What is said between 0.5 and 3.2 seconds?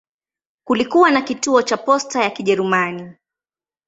Kulikuwa na kituo cha posta ya Kijerumani.